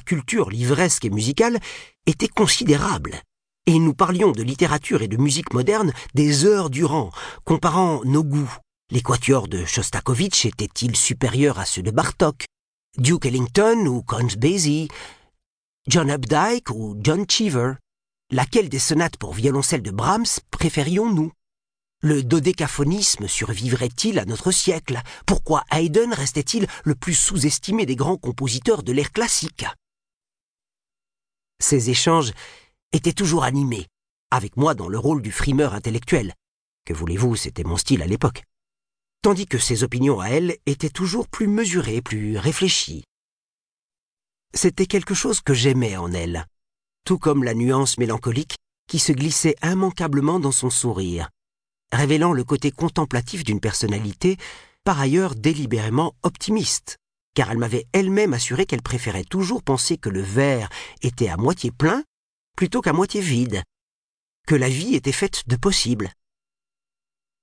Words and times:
culture 0.00 0.50
livresque 0.50 1.04
et 1.04 1.10
musicale 1.10 1.58
était 2.06 2.28
considérable. 2.28 3.20
Et 3.66 3.78
nous 3.78 3.94
parlions 3.94 4.32
de 4.32 4.42
littérature 4.42 5.02
et 5.02 5.08
de 5.08 5.16
musique 5.16 5.54
moderne 5.54 5.92
des 6.14 6.44
heures 6.44 6.70
durant, 6.70 7.10
comparant 7.44 8.02
nos 8.04 8.22
goûts. 8.22 8.54
Les 8.90 9.00
quatuors 9.00 9.48
de 9.48 9.64
Shostakovich 9.64 10.44
étaient-ils 10.44 10.96
supérieurs 10.96 11.58
à 11.58 11.64
ceux 11.64 11.82
de 11.82 11.90
Bartok 11.90 12.44
Duke 12.98 13.26
Ellington 13.26 13.86
ou 13.86 14.02
Count 14.02 14.36
Basie 14.38 14.88
John 15.88 16.10
Updike 16.10 16.70
ou 16.70 16.96
John 17.00 17.24
Cheever? 17.28 17.74
Laquelle 18.30 18.68
des 18.68 18.78
sonates 18.78 19.16
pour 19.16 19.32
violoncelle 19.32 19.82
de 19.82 19.90
Brahms 19.90 20.40
préférions-nous? 20.50 21.32
Le 22.02 22.22
dodécaphonisme 22.22 23.28
survivrait-il 23.28 24.18
à 24.18 24.26
notre 24.26 24.50
siècle? 24.50 25.00
Pourquoi 25.24 25.64
Haydn 25.70 26.12
restait-il 26.12 26.66
le 26.84 26.94
plus 26.94 27.14
sous-estimé 27.14 27.86
des 27.86 27.96
grands 27.96 28.18
compositeurs 28.18 28.82
de 28.82 28.92
l'ère 28.92 29.12
classique? 29.12 29.64
Ces 31.60 31.90
échanges 31.90 32.32
étaient 32.92 33.12
toujours 33.12 33.44
animés, 33.44 33.86
avec 34.30 34.56
moi 34.56 34.74
dans 34.74 34.88
le 34.88 34.98
rôle 34.98 35.22
du 35.22 35.32
frimeur 35.32 35.74
intellectuel. 35.74 36.34
Que 36.84 36.92
voulez-vous, 36.92 37.36
c'était 37.36 37.64
mon 37.64 37.76
style 37.76 38.02
à 38.02 38.06
l'époque. 38.06 38.44
Tandis 39.22 39.46
que 39.46 39.58
ses 39.58 39.84
opinions 39.84 40.20
à 40.20 40.28
elle 40.28 40.56
étaient 40.66 40.90
toujours 40.90 41.28
plus 41.28 41.46
mesurées, 41.46 42.02
plus 42.02 42.36
réfléchies. 42.36 43.04
C'était 44.52 44.86
quelque 44.86 45.14
chose 45.14 45.40
que 45.40 45.54
j'aimais 45.54 45.96
en 45.96 46.12
elle, 46.12 46.46
tout 47.04 47.18
comme 47.18 47.42
la 47.42 47.54
nuance 47.54 47.98
mélancolique 47.98 48.56
qui 48.86 48.98
se 48.98 49.12
glissait 49.12 49.56
immanquablement 49.62 50.40
dans 50.40 50.52
son 50.52 50.70
sourire, 50.70 51.30
révélant 51.90 52.32
le 52.32 52.44
côté 52.44 52.70
contemplatif 52.70 53.44
d'une 53.44 53.60
personnalité 53.60 54.36
par 54.84 55.00
ailleurs 55.00 55.34
délibérément 55.34 56.14
optimiste, 56.22 56.98
car 57.34 57.50
elle 57.50 57.58
m'avait 57.58 57.86
elle-même 57.92 58.32
assuré 58.34 58.66
qu'elle 58.66 58.82
préférait 58.82 59.24
toujours 59.24 59.62
penser 59.62 59.98
que 59.98 60.08
le 60.08 60.22
verre 60.22 60.68
était 61.02 61.28
à 61.28 61.36
moitié 61.36 61.70
plein 61.70 62.04
plutôt 62.56 62.80
qu'à 62.80 62.92
moitié 62.92 63.20
vide, 63.20 63.62
que 64.46 64.54
la 64.54 64.68
vie 64.68 64.94
était 64.94 65.12
faite 65.12 65.42
de 65.48 65.56
possibles. 65.56 66.12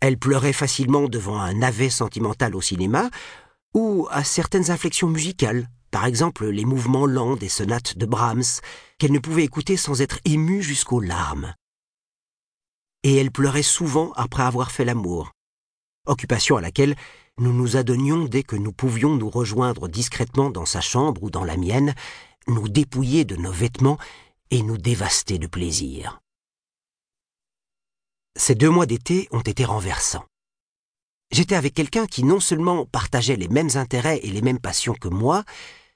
Elle 0.00 0.18
pleurait 0.18 0.52
facilement 0.52 1.08
devant 1.08 1.40
un 1.40 1.54
navet 1.54 1.90
sentimental 1.90 2.54
au 2.54 2.60
cinéma 2.60 3.10
ou 3.74 4.06
à 4.10 4.24
certaines 4.24 4.70
inflexions 4.70 5.08
musicales 5.08 5.68
par 5.92 6.06
exemple 6.06 6.46
les 6.48 6.64
mouvements 6.64 7.06
lents 7.06 7.36
des 7.36 7.50
sonates 7.50 7.96
de 7.98 8.06
Brahms, 8.06 8.60
qu'elle 8.98 9.12
ne 9.12 9.18
pouvait 9.18 9.44
écouter 9.44 9.76
sans 9.76 10.00
être 10.00 10.18
émue 10.24 10.62
jusqu'aux 10.62 11.00
larmes. 11.00 11.54
Et 13.04 13.16
elle 13.16 13.30
pleurait 13.30 13.62
souvent 13.62 14.10
après 14.12 14.42
avoir 14.42 14.72
fait 14.72 14.86
l'amour, 14.86 15.32
occupation 16.06 16.56
à 16.56 16.60
laquelle 16.60 16.96
nous 17.38 17.52
nous 17.52 17.76
adonnions 17.76 18.24
dès 18.24 18.42
que 18.42 18.56
nous 18.56 18.72
pouvions 18.72 19.16
nous 19.16 19.30
rejoindre 19.30 19.88
discrètement 19.88 20.50
dans 20.50 20.66
sa 20.66 20.80
chambre 20.80 21.22
ou 21.22 21.30
dans 21.30 21.44
la 21.44 21.56
mienne, 21.56 21.94
nous 22.46 22.68
dépouiller 22.68 23.24
de 23.24 23.36
nos 23.36 23.52
vêtements 23.52 23.98
et 24.50 24.62
nous 24.62 24.76
dévaster 24.76 25.38
de 25.38 25.46
plaisir. 25.46 26.20
Ces 28.36 28.54
deux 28.54 28.70
mois 28.70 28.86
d'été 28.86 29.28
ont 29.30 29.40
été 29.40 29.64
renversants. 29.64 30.24
J'étais 31.30 31.54
avec 31.54 31.74
quelqu'un 31.74 32.06
qui 32.06 32.24
non 32.24 32.40
seulement 32.40 32.84
partageait 32.84 33.36
les 33.36 33.48
mêmes 33.48 33.70
intérêts 33.74 34.20
et 34.22 34.30
les 34.30 34.42
mêmes 34.42 34.58
passions 34.58 34.94
que 34.94 35.08
moi, 35.08 35.44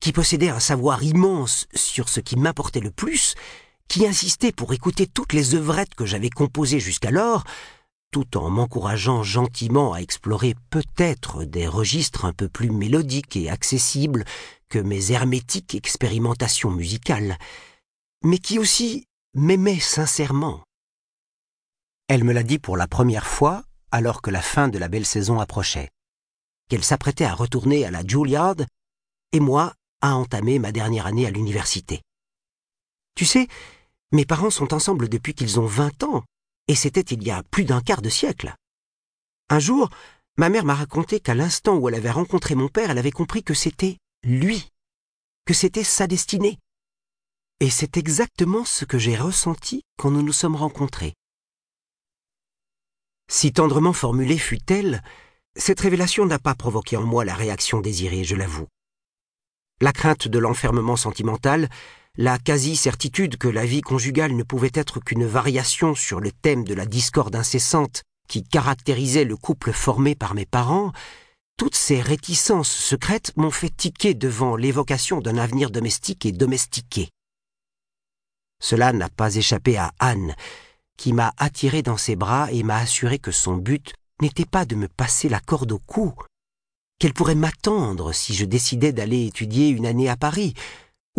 qui 0.00 0.12
possédait 0.12 0.48
un 0.48 0.60
savoir 0.60 1.02
immense 1.02 1.66
sur 1.74 2.08
ce 2.08 2.20
qui 2.20 2.36
m'importait 2.36 2.80
le 2.80 2.90
plus, 2.90 3.34
qui 3.88 4.06
insistait 4.06 4.52
pour 4.52 4.72
écouter 4.72 5.06
toutes 5.06 5.32
les 5.32 5.54
œuvrettes 5.54 5.94
que 5.94 6.06
j'avais 6.06 6.30
composées 6.30 6.80
jusqu'alors, 6.80 7.44
tout 8.10 8.36
en 8.36 8.50
m'encourageant 8.50 9.22
gentiment 9.22 9.92
à 9.92 9.98
explorer 9.98 10.54
peut-être 10.70 11.44
des 11.44 11.68
registres 11.68 12.24
un 12.24 12.32
peu 12.32 12.48
plus 12.48 12.70
mélodiques 12.70 13.36
et 13.36 13.50
accessibles 13.50 14.24
que 14.68 14.78
mes 14.78 15.12
hermétiques 15.12 15.74
expérimentations 15.74 16.70
musicales, 16.70 17.38
mais 18.22 18.38
qui 18.38 18.58
aussi 18.58 19.06
m'aimait 19.34 19.80
sincèrement. 19.80 20.62
Elle 22.08 22.24
me 22.24 22.32
l'a 22.32 22.42
dit 22.42 22.58
pour 22.58 22.76
la 22.76 22.86
première 22.86 23.26
fois 23.26 23.64
alors 23.90 24.22
que 24.22 24.30
la 24.30 24.42
fin 24.42 24.68
de 24.68 24.78
la 24.78 24.88
belle 24.88 25.06
saison 25.06 25.40
approchait, 25.40 25.90
qu'elle 26.68 26.84
s'apprêtait 26.84 27.24
à 27.24 27.34
retourner 27.34 27.84
à 27.84 27.90
la 27.90 28.06
Juilliard, 28.06 28.56
et 29.32 29.40
moi 29.40 29.74
à 30.00 30.14
entamer 30.16 30.58
ma 30.58 30.72
dernière 30.72 31.06
année 31.06 31.26
à 31.26 31.30
l'université. 31.30 32.02
Tu 33.14 33.24
sais, 33.24 33.48
mes 34.12 34.24
parents 34.24 34.50
sont 34.50 34.72
ensemble 34.72 35.08
depuis 35.08 35.34
qu'ils 35.34 35.58
ont 35.60 35.66
vingt 35.66 36.02
ans, 36.02 36.24
et 36.68 36.74
c'était 36.74 37.00
il 37.00 37.22
y 37.22 37.30
a 37.30 37.42
plus 37.42 37.64
d'un 37.64 37.80
quart 37.80 38.02
de 38.02 38.08
siècle. 38.08 38.54
Un 39.48 39.58
jour, 39.58 39.88
ma 40.36 40.48
mère 40.48 40.64
m'a 40.64 40.74
raconté 40.74 41.20
qu'à 41.20 41.34
l'instant 41.34 41.76
où 41.76 41.88
elle 41.88 41.94
avait 41.94 42.10
rencontré 42.10 42.54
mon 42.54 42.68
père, 42.68 42.90
elle 42.90 42.98
avait 42.98 43.10
compris 43.10 43.42
que 43.42 43.54
c'était 43.54 43.98
lui, 44.22 44.68
que 45.46 45.54
c'était 45.54 45.84
sa 45.84 46.06
destinée. 46.06 46.58
Et 47.60 47.70
c'est 47.70 47.96
exactement 47.96 48.64
ce 48.64 48.84
que 48.84 48.98
j'ai 48.98 49.16
ressenti 49.16 49.82
quand 49.96 50.10
nous 50.10 50.22
nous 50.22 50.32
sommes 50.32 50.56
rencontrés. 50.56 51.14
Si 53.30 53.52
tendrement 53.52 53.92
formulée 53.92 54.38
fut-elle, 54.38 55.02
cette 55.56 55.80
révélation 55.80 56.24
n'a 56.24 56.38
pas 56.38 56.54
provoqué 56.54 56.96
en 56.96 57.02
moi 57.02 57.24
la 57.24 57.34
réaction 57.34 57.80
désirée, 57.80 58.22
je 58.24 58.36
l'avoue 58.36 58.68
la 59.80 59.92
crainte 59.92 60.28
de 60.28 60.38
l'enfermement 60.38 60.96
sentimental, 60.96 61.68
la 62.18 62.36
quasi-certitude 62.36 63.36
que 63.36 63.46
la 63.46 63.64
vie 63.64 63.80
conjugale 63.80 64.34
ne 64.34 64.42
pouvait 64.42 64.72
être 64.74 64.98
qu'une 64.98 65.24
variation 65.24 65.94
sur 65.94 66.18
le 66.18 66.32
thème 66.32 66.64
de 66.64 66.74
la 66.74 66.84
discorde 66.84 67.36
incessante 67.36 68.02
qui 68.28 68.42
caractérisait 68.42 69.24
le 69.24 69.36
couple 69.36 69.72
formé 69.72 70.16
par 70.16 70.34
mes 70.34 70.44
parents, 70.44 70.90
toutes 71.56 71.76
ces 71.76 72.00
réticences 72.00 72.72
secrètes 72.72 73.32
m'ont 73.36 73.52
fait 73.52 73.74
tiquer 73.74 74.14
devant 74.14 74.56
l'évocation 74.56 75.20
d'un 75.20 75.38
avenir 75.38 75.70
domestique 75.70 76.26
et 76.26 76.32
domestiqué. 76.32 77.08
Cela 78.60 78.92
n'a 78.92 79.08
pas 79.08 79.36
échappé 79.36 79.76
à 79.76 79.92
Anne, 80.00 80.34
qui 80.96 81.12
m'a 81.12 81.32
attiré 81.36 81.82
dans 81.82 81.96
ses 81.96 82.16
bras 82.16 82.50
et 82.50 82.64
m'a 82.64 82.78
assuré 82.78 83.20
que 83.20 83.30
son 83.30 83.56
but 83.56 83.94
n'était 84.20 84.44
pas 84.44 84.64
de 84.64 84.74
me 84.74 84.88
passer 84.88 85.28
la 85.28 85.38
corde 85.38 85.70
au 85.70 85.78
cou, 85.78 86.12
qu'elle 86.98 87.14
pourrait 87.14 87.36
m'attendre 87.36 88.12
si 88.12 88.34
je 88.34 88.44
décidais 88.44 88.92
d'aller 88.92 89.26
étudier 89.26 89.68
une 89.68 89.86
année 89.86 90.08
à 90.08 90.16
Paris, 90.16 90.54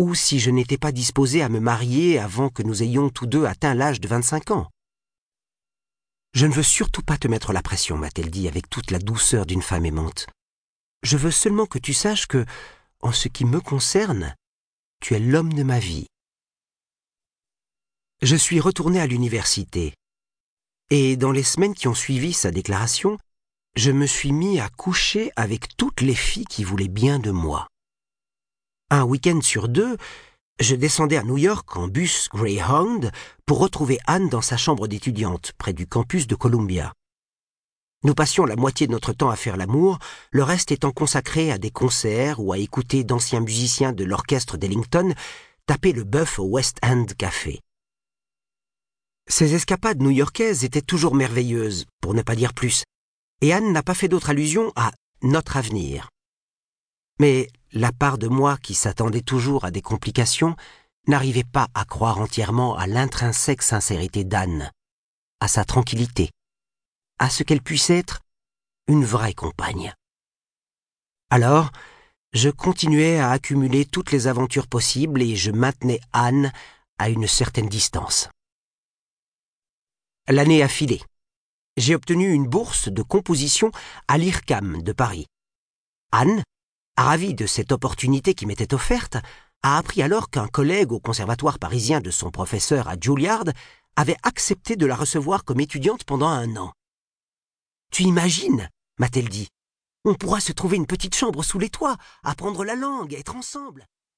ou 0.00 0.14
si 0.14 0.38
je 0.40 0.50
n'étais 0.50 0.78
pas 0.78 0.92
disposé 0.92 1.42
à 1.42 1.50
me 1.50 1.60
marier 1.60 2.18
avant 2.18 2.48
que 2.48 2.62
nous 2.62 2.82
ayons 2.82 3.10
tous 3.10 3.26
deux 3.26 3.44
atteint 3.44 3.74
l'âge 3.74 4.00
de 4.00 4.08
vingt-cinq 4.08 4.50
ans. 4.50 4.70
Je 6.32 6.46
ne 6.46 6.54
veux 6.54 6.62
surtout 6.62 7.02
pas 7.02 7.18
te 7.18 7.28
mettre 7.28 7.52
la 7.52 7.60
pression, 7.60 7.98
m'a-t-elle 7.98 8.30
dit 8.30 8.48
avec 8.48 8.70
toute 8.70 8.92
la 8.92 8.98
douceur 8.98 9.44
d'une 9.44 9.60
femme 9.60 9.84
aimante. 9.84 10.26
Je 11.02 11.18
veux 11.18 11.30
seulement 11.30 11.66
que 11.66 11.78
tu 11.78 11.92
saches 11.92 12.26
que, 12.26 12.46
en 13.02 13.12
ce 13.12 13.28
qui 13.28 13.44
me 13.44 13.60
concerne, 13.60 14.34
tu 15.02 15.12
es 15.12 15.20
l'homme 15.20 15.52
de 15.52 15.64
ma 15.64 15.78
vie. 15.78 16.06
Je 18.22 18.36
suis 18.36 18.58
retourné 18.58 19.02
à 19.02 19.06
l'université, 19.06 19.92
et 20.88 21.18
dans 21.18 21.30
les 21.30 21.42
semaines 21.42 21.74
qui 21.74 21.88
ont 21.88 21.94
suivi 21.94 22.32
sa 22.32 22.50
déclaration, 22.50 23.18
je 23.76 23.90
me 23.90 24.06
suis 24.06 24.32
mis 24.32 24.60
à 24.60 24.70
coucher 24.70 25.30
avec 25.36 25.76
toutes 25.76 26.00
les 26.00 26.14
filles 26.14 26.46
qui 26.46 26.64
voulaient 26.64 26.88
bien 26.88 27.18
de 27.18 27.32
moi. 27.32 27.68
Un 28.92 29.04
week-end 29.04 29.40
sur 29.40 29.68
deux, 29.68 29.96
je 30.58 30.74
descendais 30.74 31.16
à 31.16 31.22
New 31.22 31.38
York 31.38 31.76
en 31.76 31.86
bus 31.86 32.28
Greyhound 32.34 33.12
pour 33.46 33.60
retrouver 33.60 34.00
Anne 34.08 34.28
dans 34.28 34.40
sa 34.40 34.56
chambre 34.56 34.88
d'étudiante 34.88 35.52
près 35.58 35.72
du 35.72 35.86
campus 35.86 36.26
de 36.26 36.34
Columbia. 36.34 36.92
Nous 38.02 38.14
passions 38.14 38.46
la 38.46 38.56
moitié 38.56 38.88
de 38.88 38.92
notre 38.92 39.12
temps 39.12 39.30
à 39.30 39.36
faire 39.36 39.56
l'amour, 39.56 40.00
le 40.32 40.42
reste 40.42 40.72
étant 40.72 40.90
consacré 40.90 41.52
à 41.52 41.58
des 41.58 41.70
concerts 41.70 42.40
ou 42.40 42.52
à 42.52 42.58
écouter 42.58 43.04
d'anciens 43.04 43.40
musiciens 43.40 43.92
de 43.92 44.02
l'orchestre 44.02 44.56
d'Ellington 44.56 45.14
taper 45.66 45.92
le 45.92 46.02
bœuf 46.02 46.40
au 46.40 46.46
West 46.46 46.78
End 46.82 47.06
Café. 47.16 47.60
Ces 49.28 49.54
escapades 49.54 50.02
new-yorkaises 50.02 50.64
étaient 50.64 50.82
toujours 50.82 51.14
merveilleuses, 51.14 51.86
pour 52.00 52.12
ne 52.12 52.22
pas 52.22 52.34
dire 52.34 52.54
plus, 52.54 52.82
et 53.40 53.52
Anne 53.52 53.72
n'a 53.72 53.84
pas 53.84 53.94
fait 53.94 54.08
d'autre 54.08 54.30
allusion 54.30 54.72
à 54.74 54.90
notre 55.22 55.56
avenir. 55.56 56.08
Mais 57.20 57.48
la 57.72 57.92
part 57.92 58.18
de 58.18 58.28
moi 58.28 58.56
qui 58.58 58.74
s'attendait 58.74 59.22
toujours 59.22 59.64
à 59.64 59.70
des 59.70 59.82
complications 59.82 60.56
n'arrivait 61.06 61.44
pas 61.44 61.68
à 61.74 61.84
croire 61.84 62.18
entièrement 62.18 62.76
à 62.76 62.86
l'intrinsèque 62.86 63.62
sincérité 63.62 64.24
d'Anne, 64.24 64.70
à 65.40 65.48
sa 65.48 65.64
tranquillité, 65.64 66.30
à 67.18 67.30
ce 67.30 67.42
qu'elle 67.42 67.62
puisse 67.62 67.90
être 67.90 68.20
une 68.86 69.04
vraie 69.04 69.34
compagne. 69.34 69.94
Alors, 71.30 71.70
je 72.32 72.50
continuais 72.50 73.18
à 73.18 73.30
accumuler 73.30 73.84
toutes 73.84 74.12
les 74.12 74.26
aventures 74.26 74.66
possibles 74.66 75.22
et 75.22 75.36
je 75.36 75.50
maintenais 75.50 76.00
Anne 76.12 76.52
à 76.98 77.08
une 77.08 77.26
certaine 77.26 77.68
distance. 77.68 78.28
L'année 80.28 80.62
a 80.62 80.68
filé 80.68 81.00
j'ai 81.76 81.94
obtenu 81.94 82.32
une 82.32 82.46
bourse 82.46 82.88
de 82.88 83.02
composition 83.02 83.70
à 84.08 84.18
l'IRCAM 84.18 84.82
de 84.82 84.92
Paris. 84.92 85.26
Anne, 86.12 86.42
ravie 87.02 87.34
de 87.34 87.46
cette 87.46 87.72
opportunité 87.72 88.34
qui 88.34 88.46
m'était 88.46 88.74
offerte, 88.74 89.16
a 89.62 89.78
appris 89.78 90.02
alors 90.02 90.30
qu'un 90.30 90.48
collègue 90.48 90.92
au 90.92 91.00
conservatoire 91.00 91.58
parisien 91.58 92.00
de 92.00 92.10
son 92.10 92.30
professeur 92.30 92.88
à 92.88 92.94
Juilliard 93.00 93.44
avait 93.96 94.16
accepté 94.22 94.76
de 94.76 94.86
la 94.86 94.96
recevoir 94.96 95.44
comme 95.44 95.60
étudiante 95.60 96.04
pendant 96.04 96.28
un 96.28 96.56
an. 96.56 96.72
Tu 97.92 98.04
imagines, 98.04 98.68
m'a-t-elle 98.98 99.28
dit, 99.28 99.48
on 100.04 100.14
pourra 100.14 100.40
se 100.40 100.52
trouver 100.52 100.76
une 100.76 100.86
petite 100.86 101.14
chambre 101.14 101.42
sous 101.42 101.58
les 101.58 101.68
toits, 101.68 101.96
apprendre 102.22 102.64
la 102.64 102.74
langue, 102.74 103.14
être 103.14 103.36
ensemble. 103.36 103.86